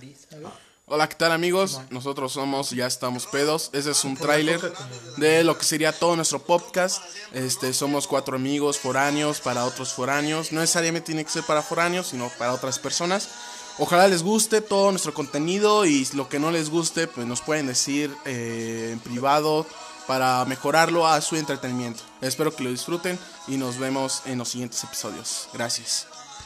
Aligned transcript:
nariz, 0.00 0.26
a 0.32 0.36
ver. 0.36 0.70
Hola, 0.86 1.08
¿qué 1.08 1.14
tal 1.14 1.30
amigos? 1.30 1.80
Nosotros 1.90 2.32
somos 2.32 2.70
Ya 2.70 2.86
Estamos 2.86 3.26
Pedos. 3.26 3.70
Ese 3.72 3.92
es 3.92 4.02
un 4.04 4.16
tráiler 4.16 4.60
de 5.18 5.44
lo 5.44 5.56
que 5.56 5.64
sería 5.64 5.92
todo 5.92 6.16
nuestro 6.16 6.40
podcast. 6.40 7.04
Este, 7.32 7.72
somos 7.72 8.08
cuatro 8.08 8.34
amigos 8.34 8.78
foráneos 8.78 9.40
para 9.40 9.66
otros 9.66 9.92
foráneos. 9.92 10.50
No 10.50 10.60
necesariamente 10.60 11.06
tiene 11.06 11.24
que 11.24 11.30
ser 11.30 11.44
para 11.44 11.62
foráneos, 11.62 12.08
sino 12.08 12.28
para 12.38 12.54
otras 12.54 12.80
personas. 12.80 13.28
Ojalá 13.78 14.08
les 14.08 14.24
guste 14.24 14.62
todo 14.62 14.90
nuestro 14.90 15.14
contenido 15.14 15.84
y 15.86 16.08
lo 16.14 16.28
que 16.28 16.40
no 16.40 16.50
les 16.50 16.70
guste, 16.70 17.06
pues 17.06 17.26
nos 17.26 17.40
pueden 17.40 17.66
decir 17.66 18.12
eh, 18.24 18.90
en 18.92 18.98
privado 19.00 19.66
para 20.08 20.44
mejorarlo 20.46 21.06
a 21.06 21.20
su 21.20 21.36
entretenimiento. 21.36 22.02
Espero 22.20 22.56
que 22.56 22.64
lo 22.64 22.70
disfruten 22.70 23.16
y 23.46 23.58
nos 23.58 23.78
vemos 23.78 24.22
en 24.24 24.38
los 24.38 24.48
siguientes 24.48 24.82
episodios. 24.82 25.48
Gracias. 25.52 26.08